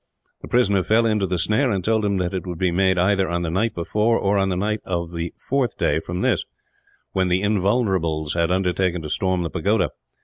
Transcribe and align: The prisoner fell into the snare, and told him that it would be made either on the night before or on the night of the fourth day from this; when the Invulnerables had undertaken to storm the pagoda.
The 0.41 0.47
prisoner 0.47 0.81
fell 0.81 1.05
into 1.05 1.27
the 1.27 1.37
snare, 1.37 1.69
and 1.69 1.83
told 1.83 2.03
him 2.03 2.17
that 2.17 2.33
it 2.33 2.47
would 2.47 2.57
be 2.57 2.71
made 2.71 2.97
either 2.97 3.29
on 3.29 3.43
the 3.43 3.51
night 3.51 3.75
before 3.75 4.17
or 4.17 4.35
on 4.35 4.49
the 4.49 4.55
night 4.57 4.81
of 4.83 5.11
the 5.11 5.31
fourth 5.37 5.77
day 5.77 5.99
from 5.99 6.21
this; 6.21 6.43
when 7.11 7.27
the 7.27 7.43
Invulnerables 7.43 8.33
had 8.33 8.49
undertaken 8.49 9.03
to 9.03 9.09
storm 9.11 9.43
the 9.43 9.51
pagoda. 9.51 9.91